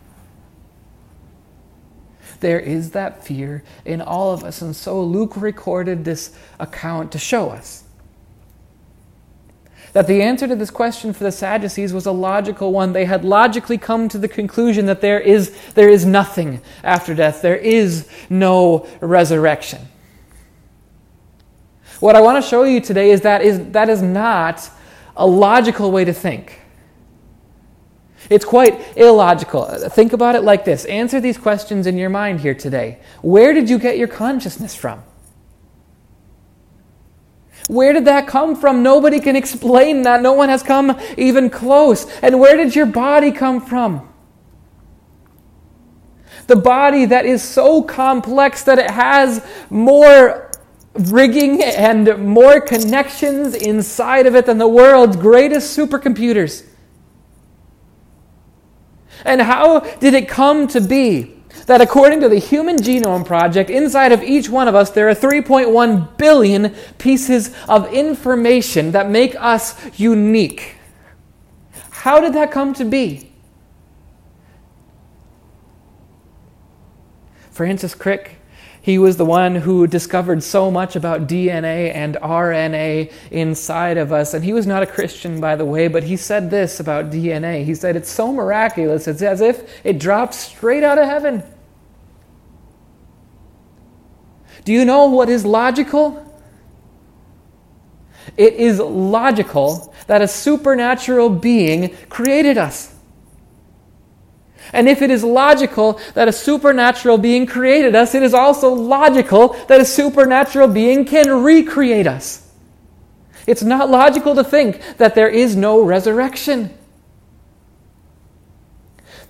There 2.41 2.61
is 2.61 2.91
that 2.91 3.25
fear 3.25 3.65
in 3.87 4.03
all 4.03 4.33
of 4.33 4.45
us. 4.45 4.61
And 4.61 4.77
so 4.77 5.03
Luke 5.03 5.37
recorded 5.37 6.05
this 6.05 6.37
account 6.61 7.13
to 7.13 7.19
show 7.19 7.49
us 7.49 7.85
that 9.95 10.07
the 10.07 10.21
answer 10.21 10.47
to 10.47 10.55
this 10.55 10.71
question 10.71 11.15
for 11.15 11.25
the 11.25 11.33
Sadducees 11.33 11.95
was 11.95 12.05
a 12.05 12.13
logical 12.13 12.71
one. 12.71 12.93
They 12.93 13.07
had 13.07 13.25
logically 13.25 13.79
come 13.79 14.11
to 14.11 14.19
the 14.19 14.29
conclusion 14.29 14.85
that 14.85 15.01
there 15.01 15.19
is, 15.19 15.57
there 15.73 15.89
is 15.89 16.05
nothing 16.05 16.61
after 16.85 17.15
death, 17.15 17.41
there 17.41 17.57
is 17.57 18.07
no 18.29 18.87
resurrection. 19.01 19.81
What 22.01 22.15
I 22.15 22.21
want 22.21 22.45
to 22.45 22.47
show 22.47 22.65
you 22.65 22.83
today 22.83 23.11
is 23.11 23.23
that 23.23 23.41
is, 23.41 23.71
that 23.71 23.89
is 23.89 24.03
not 24.03 24.69
a 25.17 25.27
logical 25.27 25.91
way 25.91 26.05
to 26.05 26.13
think. 26.13 26.61
It's 28.31 28.45
quite 28.45 28.97
illogical. 28.97 29.65
Think 29.91 30.13
about 30.13 30.35
it 30.35 30.43
like 30.43 30.65
this 30.65 30.85
answer 30.87 31.21
these 31.21 31.39
questions 31.39 31.87
in 31.87 31.97
your 31.97 32.11
mind 32.11 32.41
here 32.41 32.55
today. 32.55 33.01
Where 33.23 33.53
did 33.53 33.71
you 33.71 33.79
get 33.79 33.99
your 33.99 34.09
consciousness 34.09 34.75
from? 34.75 35.03
Where 37.69 37.93
did 37.93 38.05
that 38.05 38.27
come 38.29 38.55
from? 38.55 38.83
Nobody 38.83 39.19
can 39.19 39.35
explain 39.35 40.03
that. 40.03 40.23
No 40.23 40.33
one 40.33 40.49
has 40.49 40.63
come 40.63 40.99
even 41.17 41.51
close. 41.51 42.07
And 42.21 42.39
where 42.39 42.57
did 42.57 42.77
your 42.77 42.87
body 42.87 43.33
come 43.33 43.61
from? 43.61 44.09
The 46.47 46.57
body 46.57 47.07
that 47.07 47.27
is 47.27 47.43
so 47.43 47.83
complex 47.83 48.63
that 48.65 48.79
it 48.79 48.91
has 48.91 49.45
more 49.69 50.53
rigging 50.95 51.63
and 51.63 52.25
more 52.25 52.61
connections 52.61 53.55
inside 53.55 54.27
of 54.27 54.37
it 54.37 54.47
than 54.47 54.59
the 54.59 54.69
world's 54.69 55.17
greatest 55.17 55.77
supercomputers. 55.77 56.65
And 59.25 59.41
how 59.43 59.81
did 59.81 60.15
it 60.15 60.29
come 60.29 60.67
to 60.69 60.81
be 60.81 61.35
that 61.67 61.81
according 61.81 62.21
to 62.21 62.29
the 62.29 62.39
Human 62.39 62.77
Genome 62.77 63.25
Project, 63.25 63.71
inside 63.71 64.13
of 64.13 64.23
each 64.23 64.49
one 64.49 64.69
of 64.69 64.75
us, 64.75 64.91
there 64.91 65.09
are 65.09 65.15
3.1 65.15 66.17
billion 66.17 66.75
pieces 66.99 67.55
of 67.69 67.93
information 67.93 68.93
that 68.93 69.11
make 69.11 69.35
us 69.37 69.75
unique? 69.99 70.77
How 71.91 72.21
did 72.21 72.35
that 72.35 72.51
come 72.51 72.75
to 72.75 72.85
be? 72.85 73.33
Francis 77.51 77.95
Crick 77.95 78.36
he 78.87 78.99
was 78.99 79.17
the 79.17 79.25
one 79.25 79.57
who 79.57 79.89
discovered 79.89 80.45
so 80.45 80.71
much 80.71 80.95
about 80.95 81.27
DNA 81.27 81.93
and 81.93 82.15
RNA 82.15 83.13
inside 83.33 83.99
of 83.99 84.13
us. 84.13 84.33
And 84.33 84.45
he 84.45 84.53
was 84.53 84.65
not 84.65 84.85
a 84.85 84.87
Christian, 84.87 85.41
by 85.41 85.57
the 85.57 85.65
way, 85.65 85.89
but 85.89 86.05
he 86.05 86.17
said 86.17 86.53
this 86.53 86.79
about 86.79 87.11
DNA. 87.11 87.65
He 87.65 87.75
said, 87.75 87.97
It's 87.97 88.09
so 88.09 88.33
miraculous, 88.33 89.09
it's 89.09 89.23
as 89.23 89.41
if 89.41 89.85
it 89.85 89.99
dropped 89.99 90.35
straight 90.35 90.85
out 90.85 90.99
of 90.99 91.07
heaven. 91.07 91.43
Do 94.65 94.73
you 94.73 94.85
know 94.85 95.07
what 95.07 95.29
is 95.29 95.45
logical? 95.45 96.23
It 98.37 98.55
is 98.55 98.79
logical 98.79 99.93
that 100.07 100.23
a 100.23 100.29
supernatural 100.29 101.31
being 101.31 101.93
created 102.09 102.57
us. 102.57 102.95
And 104.73 104.89
if 104.89 105.03
it 105.03 105.11
is 105.11 105.23
logical 105.23 106.01
that 106.15 106.29
a 106.29 106.33
supernatural 106.33 107.19
being 107.19 107.47
created 107.47 107.95
us, 107.95 108.15
it 108.15 108.23
is 108.23 108.35
also 108.35 108.73
logical 108.73 109.49
that 109.69 109.81
a 109.81 109.85
supernatural 109.85 110.69
being 110.69 111.05
can 111.05 111.43
recreate 111.43 112.07
us. 112.07 112.51
It's 113.47 113.63
not 113.63 113.91
logical 113.91 114.35
to 114.35 114.45
think 114.45 114.81
that 114.99 115.15
there 115.15 115.29
is 115.29 115.55
no 115.55 115.83
resurrection. 115.83 116.77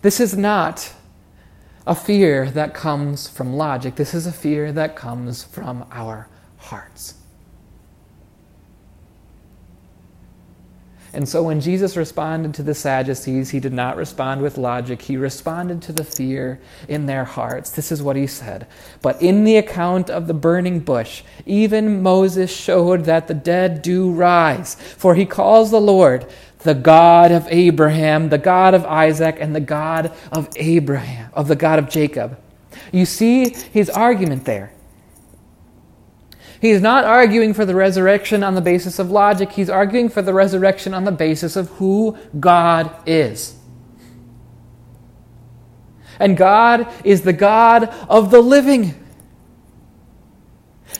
This 0.02 0.20
is 0.20 0.36
not 0.36 0.92
a 1.86 1.94
fear 1.94 2.50
that 2.50 2.74
comes 2.74 3.28
from 3.28 3.54
logic. 3.54 3.96
This 3.96 4.14
is 4.14 4.26
a 4.26 4.32
fear 4.32 4.72
that 4.72 4.96
comes 4.96 5.44
from 5.44 5.86
our 5.90 6.28
hearts. 6.56 7.14
And 11.12 11.28
so 11.28 11.42
when 11.42 11.60
Jesus 11.60 11.96
responded 11.96 12.54
to 12.54 12.62
the 12.62 12.74
Sadducees, 12.74 13.50
he 13.50 13.60
did 13.60 13.72
not 13.72 13.96
respond 13.96 14.42
with 14.42 14.58
logic. 14.58 15.02
He 15.02 15.16
responded 15.16 15.80
to 15.82 15.92
the 15.92 16.04
fear 16.04 16.60
in 16.88 17.06
their 17.06 17.24
hearts. 17.24 17.70
This 17.70 17.90
is 17.90 18.02
what 18.02 18.16
he 18.16 18.26
said. 18.26 18.66
But 19.02 19.20
in 19.22 19.44
the 19.44 19.56
account 19.56 20.10
of 20.10 20.26
the 20.26 20.34
burning 20.34 20.80
bush, 20.80 21.22
even 21.46 22.02
Moses 22.02 22.54
showed 22.54 23.04
that 23.04 23.28
the 23.28 23.34
dead 23.34 23.82
do 23.82 24.10
rise. 24.10 24.74
For 24.74 25.14
he 25.14 25.24
calls 25.24 25.70
the 25.70 25.80
Lord 25.80 26.26
the 26.60 26.74
God 26.74 27.32
of 27.32 27.46
Abraham, 27.48 28.28
the 28.28 28.38
God 28.38 28.74
of 28.74 28.84
Isaac, 28.84 29.36
and 29.40 29.54
the 29.54 29.60
God 29.60 30.12
of 30.32 30.48
Abraham, 30.56 31.30
of 31.32 31.48
the 31.48 31.56
God 31.56 31.78
of 31.78 31.88
Jacob. 31.88 32.38
You 32.92 33.06
see 33.06 33.50
his 33.50 33.88
argument 33.88 34.44
there. 34.44 34.72
He's 36.66 36.82
not 36.82 37.04
arguing 37.04 37.54
for 37.54 37.64
the 37.64 37.76
resurrection 37.76 38.42
on 38.42 38.56
the 38.56 38.60
basis 38.60 38.98
of 38.98 39.08
logic, 39.08 39.52
he's 39.52 39.70
arguing 39.70 40.08
for 40.08 40.20
the 40.20 40.34
resurrection 40.34 40.94
on 40.94 41.04
the 41.04 41.12
basis 41.12 41.54
of 41.54 41.68
who 41.70 42.18
God 42.40 42.90
is. 43.06 43.54
And 46.18 46.36
God 46.36 46.92
is 47.04 47.22
the 47.22 47.32
God 47.32 47.84
of 48.08 48.32
the 48.32 48.40
living. 48.40 49.00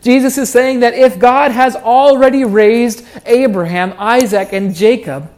Jesus 0.02 0.38
is 0.38 0.50
saying 0.50 0.80
that 0.80 0.94
if 0.94 1.18
God 1.18 1.50
has 1.50 1.74
already 1.74 2.44
raised 2.44 3.04
Abraham, 3.24 3.92
Isaac, 3.98 4.52
and 4.52 4.72
Jacob, 4.72 5.32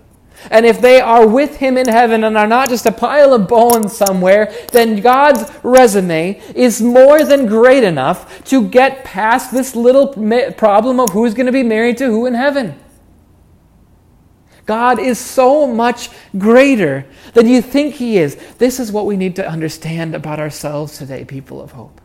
and 0.51 0.65
if 0.65 0.81
they 0.81 1.01
are 1.01 1.27
with 1.27 1.57
him 1.57 1.77
in 1.77 1.89
heaven 1.89 2.25
and 2.25 2.37
are 2.37 2.47
not 2.47 2.69
just 2.69 2.87
a 2.87 2.93
pile 2.93 3.35
of 3.35 3.49
bones 3.49 3.97
somewhere, 3.97 4.53
then 4.73 5.01
God's 5.01 5.51
resume 5.63 6.41
is 6.55 6.81
more 6.81 7.25
than 7.25 7.47
great 7.47 7.85
enough 7.85 8.45
to 8.45 8.67
get 8.69 9.05
past 9.05 9.53
this 9.53 9.75
little 9.75 10.09
problem 10.53 11.01
of 11.01 11.11
who's 11.11 11.35
going 11.35 11.47
to 11.47 11.53
be 11.53 11.63
married 11.63 11.99
to 11.99 12.07
who 12.07 12.27
in 12.27 12.35
heaven. 12.35 12.79
God 14.69 14.99
is 14.99 15.19
so 15.19 15.67
much 15.67 16.11
greater 16.37 17.07
than 17.33 17.49
you 17.49 17.63
think 17.63 17.95
He 17.95 18.19
is. 18.19 18.37
This 18.59 18.79
is 18.79 18.93
what 18.93 19.07
we 19.07 19.17
need 19.17 19.35
to 19.37 19.49
understand 19.49 20.15
about 20.15 20.39
ourselves 20.39 20.99
today, 20.99 21.25
people 21.25 21.63
of 21.63 21.73
hope. 21.73 22.03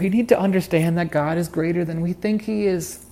We 0.00 0.08
need 0.08 0.28
to 0.30 0.38
understand 0.38 0.98
that 0.98 1.10
God 1.12 1.38
is 1.38 1.48
greater 1.48 1.84
than 1.84 2.00
we 2.00 2.12
think 2.12 2.42
He 2.42 2.66
is. 2.66 3.04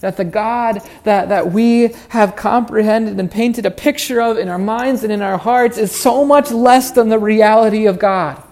That 0.00 0.16
the 0.16 0.24
God 0.24 0.82
that, 1.04 1.28
that 1.28 1.52
we 1.52 1.94
have 2.10 2.36
comprehended 2.36 3.18
and 3.18 3.30
painted 3.30 3.66
a 3.66 3.70
picture 3.70 4.20
of 4.20 4.38
in 4.38 4.48
our 4.48 4.58
minds 4.58 5.02
and 5.02 5.12
in 5.12 5.22
our 5.22 5.38
hearts 5.38 5.78
is 5.78 5.92
so 5.92 6.24
much 6.24 6.50
less 6.50 6.90
than 6.90 7.08
the 7.08 7.18
reality 7.18 7.86
of 7.86 7.98
God. 7.98 8.42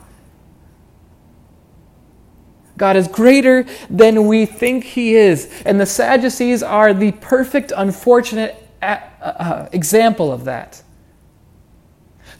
God 2.79 2.97
is 2.97 3.07
greater 3.07 3.65
than 3.91 4.27
we 4.27 4.47
think 4.47 4.85
He 4.85 5.15
is. 5.15 5.63
And 5.65 5.81
the 5.81 5.87
Sadducees 5.87 6.63
are 6.63 6.93
the 6.93 7.13
perfect, 7.13 7.73
unfortunate 7.77 8.57
uh, 8.81 8.99
uh, 9.21 9.69
example 9.73 10.33
of 10.33 10.45
that. 10.47 10.83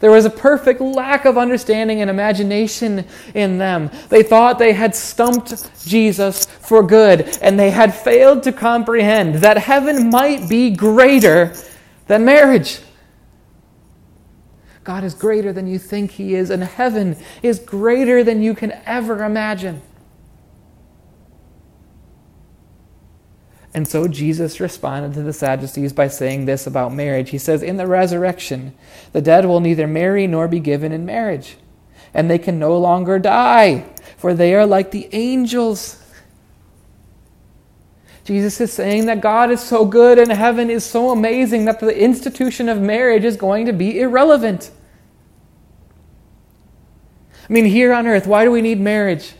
There 0.03 0.11
was 0.11 0.25
a 0.25 0.29
perfect 0.29 0.81
lack 0.81 1.23
of 1.23 1.37
understanding 1.37 2.01
and 2.01 2.09
imagination 2.09 3.05
in 3.33 3.57
them. 3.57 3.89
They 4.09 4.21
thought 4.21 4.59
they 4.59 4.73
had 4.73 4.93
stumped 4.93 5.71
Jesus 5.87 6.43
for 6.43 6.83
good, 6.83 7.37
and 7.41 7.57
they 7.57 7.69
had 7.69 7.95
failed 7.95 8.43
to 8.43 8.51
comprehend 8.51 9.35
that 9.35 9.57
heaven 9.57 10.09
might 10.09 10.49
be 10.49 10.71
greater 10.71 11.53
than 12.07 12.25
marriage. 12.25 12.81
God 14.83 15.05
is 15.05 15.13
greater 15.13 15.53
than 15.53 15.67
you 15.67 15.79
think 15.79 16.11
He 16.11 16.35
is, 16.35 16.49
and 16.49 16.61
heaven 16.65 17.15
is 17.41 17.59
greater 17.59 18.25
than 18.25 18.41
you 18.41 18.53
can 18.53 18.73
ever 18.85 19.23
imagine. 19.23 19.81
And 23.73 23.87
so 23.87 24.07
Jesus 24.07 24.59
responded 24.59 25.13
to 25.15 25.23
the 25.23 25.33
Sadducees 25.33 25.93
by 25.93 26.07
saying 26.07 26.45
this 26.45 26.67
about 26.67 26.93
marriage. 26.93 27.31
He 27.31 27.39
says, 27.39 27.63
In 27.63 27.77
the 27.77 27.87
resurrection, 27.87 28.75
the 29.13 29.21
dead 29.21 29.45
will 29.45 29.59
neither 29.59 29.87
marry 29.87 30.27
nor 30.27 30.47
be 30.47 30.59
given 30.59 30.91
in 30.91 31.05
marriage, 31.05 31.57
and 32.13 32.29
they 32.29 32.37
can 32.37 32.59
no 32.59 32.77
longer 32.77 33.17
die, 33.17 33.85
for 34.17 34.33
they 34.33 34.53
are 34.53 34.67
like 34.67 34.91
the 34.91 35.09
angels. 35.11 35.99
Jesus 38.25 38.61
is 38.61 38.71
saying 38.71 39.07
that 39.07 39.21
God 39.21 39.51
is 39.51 39.61
so 39.61 39.85
good 39.85 40.17
and 40.17 40.31
heaven 40.31 40.69
is 40.69 40.85
so 40.85 41.09
amazing 41.09 41.65
that 41.65 41.79
the 41.79 41.97
institution 41.97 42.69
of 42.69 42.79
marriage 42.79 43.25
is 43.25 43.35
going 43.35 43.65
to 43.65 43.73
be 43.73 43.99
irrelevant. 43.99 44.71
I 47.49 47.51
mean, 47.51 47.65
here 47.65 47.91
on 47.91 48.07
earth, 48.07 48.25
why 48.25 48.45
do 48.45 48.51
we 48.51 48.61
need 48.61 48.79
marriage? 48.79 49.33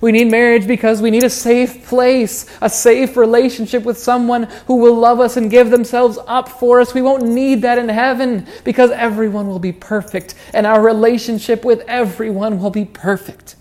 We 0.00 0.12
need 0.12 0.30
marriage 0.30 0.66
because 0.66 1.02
we 1.02 1.10
need 1.10 1.24
a 1.24 1.30
safe 1.30 1.86
place, 1.86 2.46
a 2.60 2.70
safe 2.70 3.16
relationship 3.16 3.82
with 3.82 3.98
someone 3.98 4.44
who 4.66 4.76
will 4.76 4.94
love 4.94 5.18
us 5.18 5.36
and 5.36 5.50
give 5.50 5.70
themselves 5.70 6.18
up 6.26 6.48
for 6.48 6.80
us. 6.80 6.94
We 6.94 7.02
won't 7.02 7.24
need 7.24 7.62
that 7.62 7.78
in 7.78 7.88
heaven 7.88 8.46
because 8.64 8.90
everyone 8.92 9.48
will 9.48 9.58
be 9.58 9.72
perfect 9.72 10.34
and 10.54 10.66
our 10.66 10.80
relationship 10.80 11.64
with 11.64 11.80
everyone 11.88 12.60
will 12.60 12.70
be 12.70 12.84
perfect. 12.84 13.56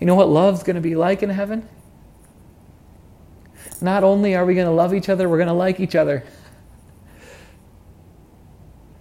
You 0.00 0.06
know 0.06 0.14
what 0.14 0.28
love's 0.28 0.62
going 0.62 0.76
to 0.76 0.82
be 0.82 0.94
like 0.94 1.22
in 1.22 1.30
heaven? 1.30 1.66
Not 3.80 4.04
only 4.04 4.34
are 4.34 4.44
we 4.44 4.54
going 4.54 4.66
to 4.66 4.72
love 4.72 4.94
each 4.94 5.08
other, 5.08 5.28
we're 5.28 5.38
going 5.38 5.48
to 5.48 5.54
like 5.54 5.80
each 5.80 5.94
other. 5.94 6.24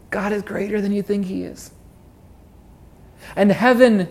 God 0.10 0.32
is 0.32 0.44
greater 0.44 0.80
than 0.80 0.94
you 0.94 1.02
think 1.02 1.26
He 1.26 1.44
is. 1.44 1.73
And 3.36 3.52
heaven 3.52 4.10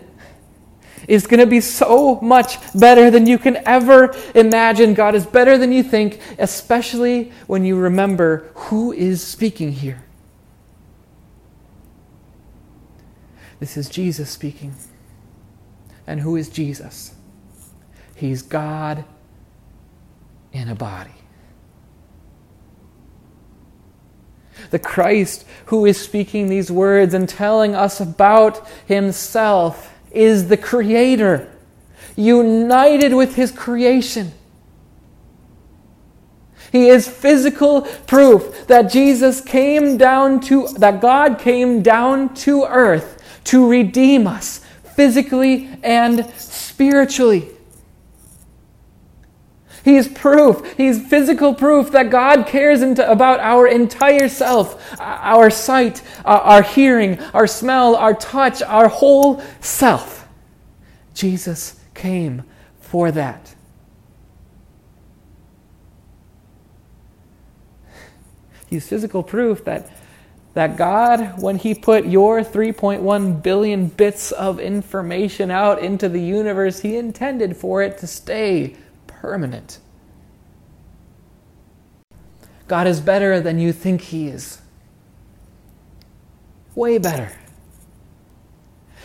is 1.07 1.27
going 1.27 1.39
to 1.39 1.45
be 1.45 1.59
so 1.59 2.19
much 2.21 2.57
better 2.73 3.11
than 3.11 3.25
you 3.25 3.37
can 3.37 3.57
ever 3.67 4.15
imagine. 4.35 4.93
God 4.93 5.15
is 5.15 5.25
better 5.25 5.57
than 5.57 5.71
you 5.71 5.83
think, 5.83 6.19
especially 6.39 7.31
when 7.47 7.65
you 7.65 7.77
remember 7.77 8.49
who 8.55 8.91
is 8.93 9.21
speaking 9.21 9.71
here. 9.71 10.03
This 13.59 13.77
is 13.77 13.89
Jesus 13.89 14.29
speaking. 14.29 14.73
And 16.05 16.19
who 16.19 16.35
is 16.35 16.49
Jesus? 16.49 17.15
He's 18.15 18.41
God 18.41 19.05
in 20.51 20.69
a 20.69 20.75
body. 20.75 21.22
The 24.73 24.79
Christ 24.79 25.45
who 25.67 25.85
is 25.85 26.01
speaking 26.01 26.49
these 26.49 26.71
words 26.71 27.13
and 27.13 27.29
telling 27.29 27.75
us 27.75 28.01
about 28.01 28.67
himself 28.87 29.93
is 30.11 30.47
the 30.47 30.57
Creator, 30.57 31.47
united 32.15 33.13
with 33.13 33.35
his 33.35 33.51
creation. 33.51 34.31
He 36.71 36.87
is 36.87 37.07
physical 37.07 37.83
proof 38.07 38.65
that 38.65 38.91
Jesus 38.91 39.41
came 39.41 39.95
down 39.95 40.39
to, 40.41 40.67
that 40.79 41.01
God 41.01 41.37
came 41.37 41.83
down 41.83 42.33
to 42.35 42.63
earth 42.65 43.21
to 43.43 43.69
redeem 43.69 44.25
us 44.25 44.59
physically 44.95 45.69
and 45.83 46.27
spiritually. 46.35 47.52
He 49.83 49.97
is 49.97 50.07
proof, 50.07 50.75
He's 50.77 51.05
physical 51.05 51.53
proof 51.53 51.91
that 51.91 52.09
God 52.09 52.47
cares 52.47 52.81
into, 52.81 53.09
about 53.09 53.41
our 53.41 53.67
entire 53.67 54.29
self 54.29 54.79
uh, 54.93 55.03
our 55.03 55.49
sight, 55.49 56.01
uh, 56.25 56.39
our 56.43 56.61
hearing, 56.61 57.19
our 57.33 57.47
smell, 57.47 57.95
our 57.95 58.13
touch, 58.13 58.61
our 58.61 58.87
whole 58.87 59.43
self. 59.59 60.27
Jesus 61.13 61.79
came 61.93 62.43
for 62.79 63.11
that. 63.11 63.55
He's 68.69 68.87
physical 68.87 69.21
proof 69.21 69.65
that, 69.65 69.91
that 70.53 70.77
God, 70.77 71.41
when 71.41 71.57
He 71.57 71.75
put 71.75 72.05
your 72.05 72.41
3.1 72.41 73.43
billion 73.43 73.87
bits 73.87 74.31
of 74.31 74.59
information 74.59 75.51
out 75.51 75.79
into 75.79 76.09
the 76.09 76.21
universe, 76.21 76.79
He 76.79 76.95
intended 76.95 77.57
for 77.57 77.83
it 77.83 77.97
to 77.99 78.07
stay 78.07 78.75
permanent. 79.23 79.79
God 82.67 82.87
is 82.87 82.99
better 82.99 83.39
than 83.39 83.57
you 83.57 83.71
think 83.71 84.01
He 84.01 84.27
is. 84.27 84.61
Way 86.75 86.97
better. 86.97 87.31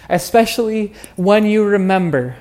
Especially 0.09 0.93
when 1.15 1.47
you 1.47 1.65
remember 1.65 2.35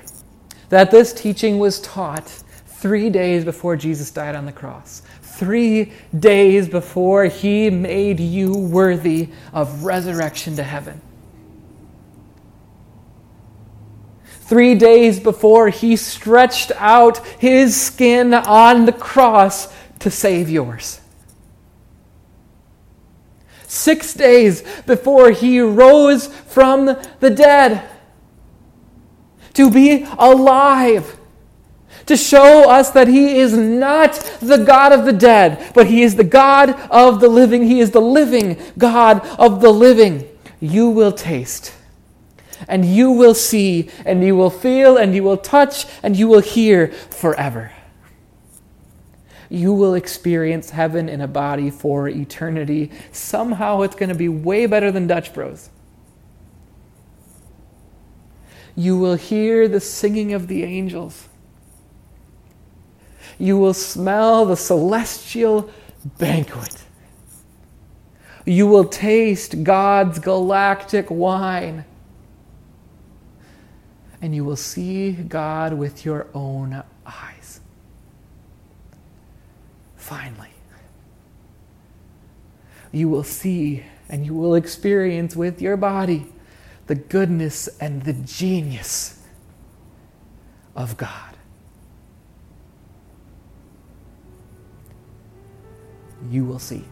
that 0.70 0.90
this 0.90 1.12
teaching 1.12 1.60
was 1.60 1.80
taught 1.80 2.26
three 2.66 3.10
days 3.10 3.44
before 3.44 3.76
Jesus 3.76 4.10
died 4.10 4.34
on 4.34 4.44
the 4.44 4.52
cross. 4.52 5.02
Three 5.22 5.92
days 6.18 6.68
before 6.68 7.26
He 7.26 7.70
made 7.70 8.18
you 8.18 8.52
worthy 8.54 9.28
of 9.52 9.84
resurrection 9.84 10.56
to 10.56 10.64
heaven. 10.64 11.00
Three 14.48 14.74
days 14.74 15.20
before 15.20 15.68
he 15.68 15.94
stretched 15.96 16.72
out 16.76 17.18
his 17.38 17.78
skin 17.78 18.32
on 18.32 18.86
the 18.86 18.92
cross 18.92 19.70
to 19.98 20.10
save 20.10 20.48
yours. 20.48 21.00
Six 23.66 24.14
days 24.14 24.62
before 24.86 25.32
he 25.32 25.60
rose 25.60 26.28
from 26.28 26.96
the 27.20 27.28
dead 27.28 27.86
to 29.52 29.70
be 29.70 30.06
alive 30.18 31.18
to 32.06 32.16
show 32.16 32.70
us 32.70 32.90
that 32.92 33.06
He 33.06 33.38
is 33.38 33.54
not 33.54 34.14
the 34.40 34.56
God 34.56 34.92
of 34.92 35.04
the 35.04 35.12
dead, 35.12 35.72
but 35.74 35.88
He 35.88 36.02
is 36.02 36.16
the 36.16 36.24
God 36.24 36.70
of 36.90 37.20
the 37.20 37.28
living. 37.28 37.64
He 37.64 37.80
is 37.80 37.90
the 37.90 38.00
living 38.00 38.58
God 38.78 39.20
of 39.38 39.60
the 39.60 39.70
living. 39.70 40.26
You 40.58 40.88
will 40.88 41.12
taste 41.12 41.74
and 42.66 42.84
you 42.84 43.12
will 43.12 43.34
see, 43.34 43.90
and 44.04 44.24
you 44.24 44.34
will 44.34 44.50
feel, 44.50 44.96
and 44.96 45.14
you 45.14 45.22
will 45.22 45.36
touch, 45.36 45.86
and 46.02 46.16
you 46.16 46.26
will 46.26 46.40
hear 46.40 46.88
forever. 46.88 47.72
You 49.50 49.72
will 49.72 49.94
experience 49.94 50.70
heaven 50.70 51.08
in 51.08 51.20
a 51.20 51.28
body 51.28 51.70
for 51.70 52.08
eternity. 52.08 52.90
Somehow 53.12 53.82
it's 53.82 53.94
going 53.94 54.10
to 54.10 54.14
be 54.14 54.28
way 54.28 54.66
better 54.66 54.90
than 54.92 55.06
Dutch 55.06 55.32
Bros. 55.32 55.70
You 58.76 58.96
will 58.98 59.16
hear 59.16 59.66
the 59.66 59.80
singing 59.80 60.34
of 60.34 60.48
the 60.48 60.64
angels. 60.64 61.28
You 63.38 63.56
will 63.56 63.74
smell 63.74 64.44
the 64.44 64.56
celestial 64.56 65.70
banquet. 66.18 66.84
You 68.44 68.66
will 68.66 68.84
taste 68.84 69.64
God's 69.64 70.18
galactic 70.18 71.10
wine. 71.10 71.84
And 74.20 74.34
you 74.34 74.44
will 74.44 74.56
see 74.56 75.12
God 75.12 75.74
with 75.74 76.04
your 76.04 76.26
own 76.34 76.82
eyes. 77.06 77.60
Finally, 79.96 80.50
you 82.90 83.08
will 83.08 83.22
see 83.22 83.84
and 84.08 84.24
you 84.24 84.34
will 84.34 84.54
experience 84.54 85.36
with 85.36 85.60
your 85.60 85.76
body 85.76 86.26
the 86.86 86.94
goodness 86.94 87.68
and 87.80 88.02
the 88.02 88.14
genius 88.14 89.22
of 90.74 90.96
God. 90.96 91.36
You 96.30 96.44
will 96.44 96.58
see. 96.58 96.84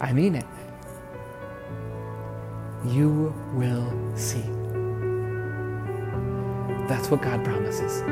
I 0.00 0.12
mean 0.12 0.36
it. 0.36 0.46
You 2.86 3.34
will 3.54 3.92
see. 4.16 4.65
That's 6.88 7.10
what 7.10 7.22
God 7.22 7.44
promises. 7.44 8.02